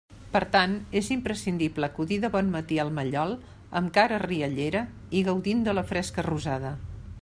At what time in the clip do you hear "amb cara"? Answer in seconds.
3.81-4.21